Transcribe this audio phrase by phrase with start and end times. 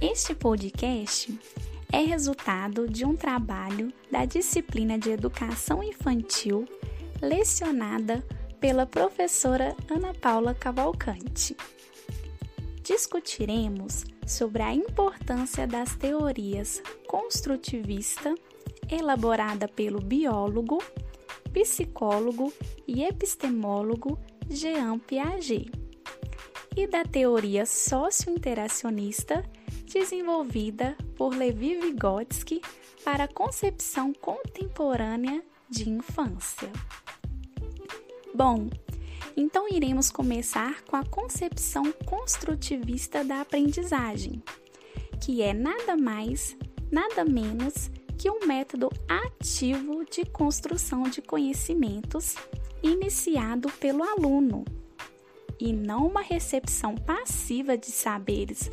[0.00, 1.38] Este podcast
[1.92, 6.66] é resultado de um trabalho da disciplina de Educação Infantil
[7.20, 8.24] lecionada
[8.58, 11.54] pela professora Ana Paula Cavalcante.
[12.82, 18.34] Discutiremos sobre a importância das teorias construtivista,
[18.88, 20.82] elaborada pelo biólogo,
[21.52, 22.50] psicólogo
[22.88, 25.70] e epistemólogo Jean Piaget,
[26.74, 29.44] e da teoria socio-interacionista
[29.92, 32.62] desenvolvida por Levi Vygotsky
[33.04, 36.70] para a concepção contemporânea de infância.
[38.32, 38.70] Bom,
[39.36, 44.42] então iremos começar com a concepção construtivista da aprendizagem,
[45.20, 46.56] que é nada mais,
[46.90, 52.36] nada menos que um método ativo de construção de conhecimentos
[52.82, 54.64] iniciado pelo aluno
[55.58, 58.70] e não uma recepção passiva de saberes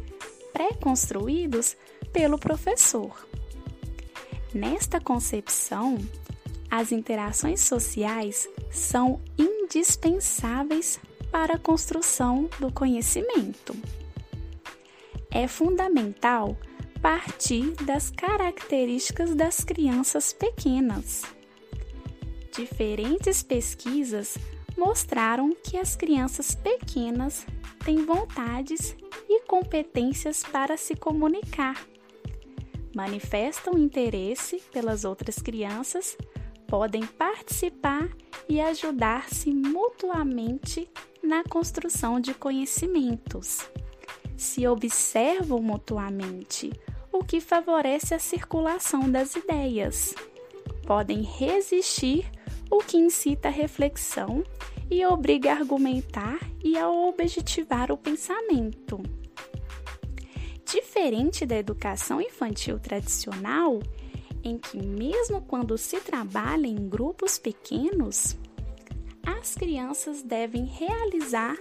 [0.58, 1.78] pré-construídos
[2.12, 3.28] pelo professor.
[4.52, 6.00] Nesta concepção,
[6.72, 11.00] as interações sociais são indispensáveis
[11.32, 13.76] para a construção do conhecimento.
[15.30, 16.58] É fundamental
[17.04, 21.22] partir das características das crianças pequenas.
[22.52, 24.40] Diferentes pesquisas
[24.76, 27.46] mostraram que as crianças pequenas
[27.86, 28.96] têm vontades
[29.30, 31.86] e competências para se comunicar.
[32.96, 36.18] Manifestam interesse pelas outras crianças,
[36.68, 38.10] podem participar
[38.50, 40.90] e ajudar-se mutuamente
[41.22, 43.70] na construção de conhecimentos.
[44.36, 46.72] Se observam mutuamente,
[47.12, 50.14] o que favorece a circulação das ideias.
[50.86, 52.30] Podem resistir,
[52.70, 54.44] o que incita a reflexão
[54.90, 59.02] e obriga a argumentar e a objetivar o pensamento.
[60.66, 63.80] Diferente da educação infantil tradicional,
[64.44, 68.38] em que, mesmo quando se trabalha em grupos pequenos,
[69.26, 71.56] as crianças devem realizar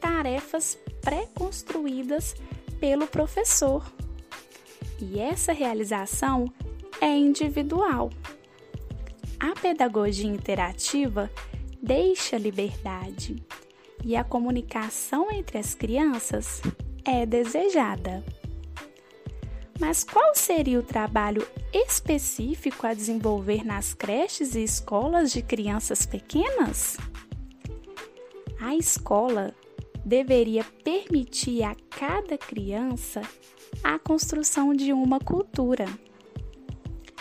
[0.00, 2.34] tarefas pré-construídas
[2.80, 3.84] pelo professor.
[5.00, 6.44] E essa realização
[7.00, 8.10] é individual.
[9.38, 11.30] A pedagogia interativa
[11.82, 13.44] deixa liberdade
[14.04, 16.62] e a comunicação entre as crianças
[17.04, 18.24] é desejada.
[19.80, 26.96] Mas qual seria o trabalho específico a desenvolver nas creches e escolas de crianças pequenas?
[28.60, 29.52] A escola
[30.04, 33.22] deveria permitir a cada criança
[33.82, 35.86] a construção de uma cultura.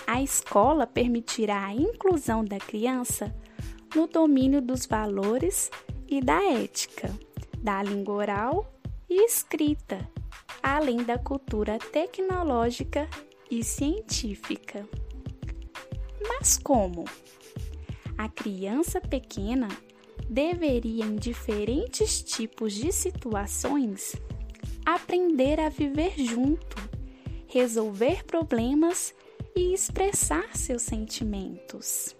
[0.05, 3.33] A escola permitirá a inclusão da criança
[3.95, 5.69] no domínio dos valores
[6.07, 7.13] e da ética,
[7.57, 8.73] da língua oral
[9.09, 10.09] e escrita,
[10.61, 13.07] além da cultura tecnológica
[13.49, 14.87] e científica.
[16.27, 17.05] Mas como?
[18.17, 19.67] A criança pequena
[20.29, 24.15] deveria, em diferentes tipos de situações,
[24.85, 26.77] aprender a viver junto,
[27.47, 29.13] resolver problemas
[29.55, 32.15] e expressar seus sentimentos.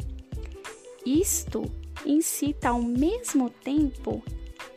[1.05, 1.63] Isto
[2.05, 4.23] incita ao mesmo tempo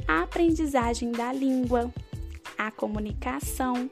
[0.06, 1.92] a aprendizagem da língua,
[2.56, 3.90] a comunicação,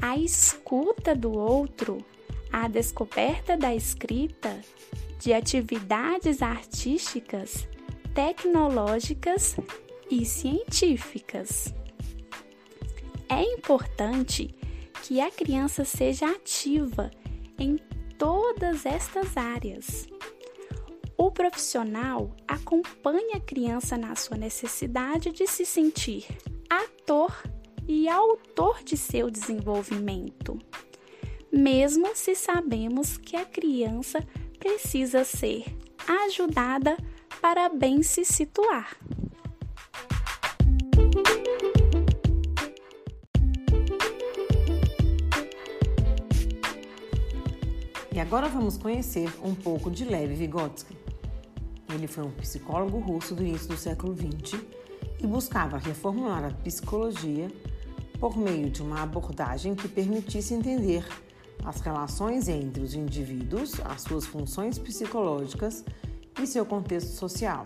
[0.00, 2.04] a escuta do outro,
[2.52, 4.60] a descoberta da escrita,
[5.18, 7.66] de atividades artísticas,
[8.14, 9.56] tecnológicas
[10.10, 11.74] e científicas.
[13.28, 14.54] É importante
[15.02, 17.10] que a criança seja ativa
[17.58, 17.76] em
[18.16, 20.06] todas estas áreas
[21.16, 26.26] o profissional acompanha a criança na sua necessidade de se sentir
[26.68, 27.42] ator
[27.88, 30.58] e autor de seu desenvolvimento,
[31.50, 34.20] mesmo se sabemos que a criança
[34.58, 35.64] precisa ser
[36.24, 36.96] ajudada
[37.40, 38.96] para bem se situar.
[48.12, 51.05] E agora vamos conhecer um pouco de Lev Vygotsky.
[51.96, 54.60] Ele foi um psicólogo russo do início do século XX
[55.18, 57.50] e buscava reformular a psicologia
[58.20, 61.06] por meio de uma abordagem que permitisse entender
[61.64, 65.82] as relações entre os indivíduos, as suas funções psicológicas
[66.38, 67.64] e seu contexto social.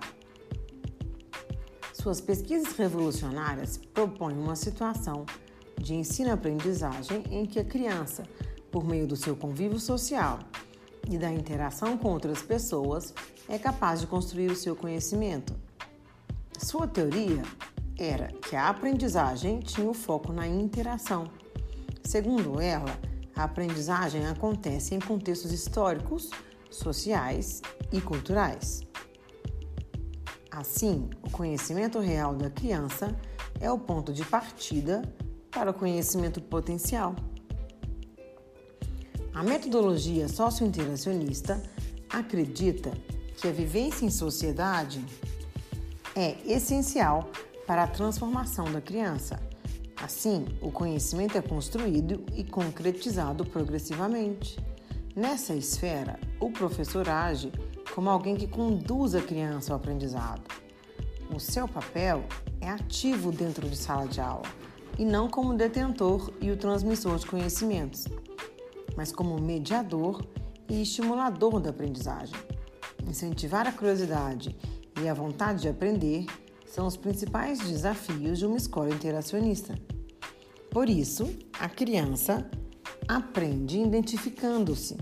[1.92, 5.26] Suas pesquisas revolucionárias propõem uma situação
[5.76, 8.22] de ensino-aprendizagem em que a criança,
[8.70, 10.38] por meio do seu convívio social
[11.08, 13.14] e da interação com outras pessoas,
[13.48, 15.54] é capaz de construir o seu conhecimento.
[16.58, 17.42] Sua teoria
[17.98, 21.30] era que a aprendizagem tinha o foco na interação,
[22.10, 22.98] Segundo ela,
[23.36, 26.28] a aprendizagem acontece em contextos históricos,
[26.68, 27.62] sociais
[27.92, 28.82] e culturais.
[30.50, 33.16] Assim, o conhecimento real da criança
[33.60, 35.02] é o ponto de partida
[35.52, 37.14] para o conhecimento potencial.
[39.32, 41.62] A metodologia sociointeracionista
[42.08, 42.92] acredita
[43.36, 45.04] que a vivência em sociedade
[46.16, 47.30] é essencial
[47.66, 49.40] para a transformação da criança.
[49.96, 54.58] Assim, o conhecimento é construído e concretizado progressivamente.
[55.14, 57.52] Nessa esfera, o professor age
[57.94, 60.42] como alguém que conduz a criança ao aprendizado.
[61.32, 62.24] O seu papel
[62.60, 64.48] é ativo dentro de sala de aula
[64.98, 68.06] e não como detentor e o transmissor de conhecimentos,
[68.96, 70.24] mas como mediador
[70.68, 72.34] e estimulador da aprendizagem.
[73.06, 74.56] Incentivar a curiosidade
[75.02, 76.26] e a vontade de aprender
[76.66, 79.74] são os principais desafios de uma escola interacionista.
[80.70, 81.28] Por isso,
[81.58, 82.48] a criança
[83.08, 84.96] aprende identificando-se,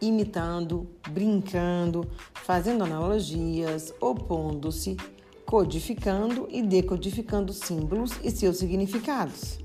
[0.00, 4.96] imitando, brincando, fazendo analogias, opondo-se,
[5.44, 9.63] codificando e decodificando símbolos e seus significados.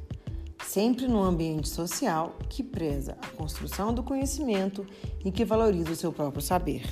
[0.70, 4.86] Sempre num ambiente social que preza a construção do conhecimento
[5.26, 6.84] e que valoriza o seu próprio saber.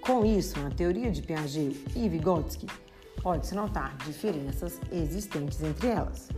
[0.00, 2.66] Com isso, na teoria de Piaget e Vygotsky,
[3.22, 6.30] pode-se notar diferenças existentes entre elas.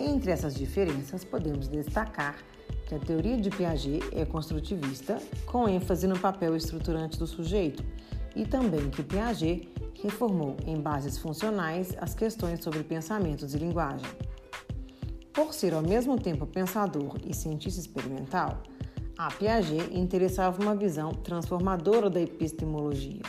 [0.00, 2.38] Entre essas diferenças, podemos destacar
[2.86, 7.84] que a teoria de Piaget é construtivista, com ênfase no papel estruturante do sujeito,
[8.34, 9.68] e também que Piaget
[10.02, 14.08] reformou em bases funcionais as questões sobre pensamentos e linguagem.
[15.32, 18.62] Por ser ao mesmo tempo pensador e cientista experimental,
[19.18, 23.22] a Piaget interessava uma visão transformadora da epistemologia.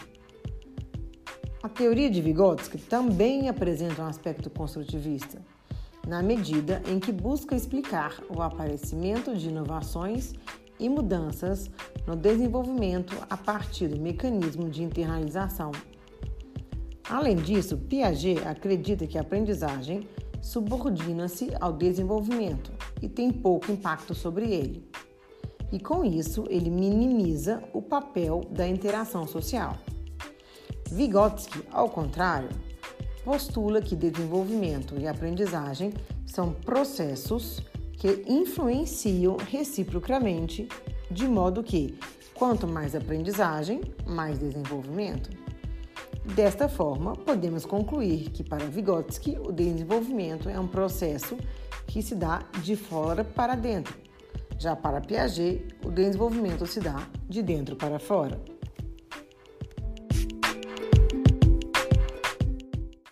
[1.61, 5.41] A teoria de Vygotsky também apresenta um aspecto construtivista,
[6.09, 10.33] na medida em que busca explicar o aparecimento de inovações
[10.79, 11.69] e mudanças
[12.07, 15.71] no desenvolvimento a partir do mecanismo de internalização.
[17.07, 20.07] Além disso, Piaget acredita que a aprendizagem
[20.41, 22.71] subordina-se ao desenvolvimento
[23.01, 24.89] e tem pouco impacto sobre ele
[25.71, 29.77] e com isso ele minimiza o papel da interação social.
[30.91, 32.49] Vygotsky, ao contrário,
[33.29, 35.93] postula que desenvolvimento e aprendizagem
[36.25, 37.61] são processos
[37.93, 40.67] que influenciam reciprocamente,
[41.11, 41.95] de modo que
[42.33, 45.29] quanto mais aprendizagem, mais desenvolvimento.
[46.33, 51.37] Desta forma, podemos concluir que para Vygotsky o desenvolvimento é um processo
[51.85, 53.95] que se dá de fora para dentro,
[54.57, 58.58] já para Piaget, o desenvolvimento se dá de dentro para fora.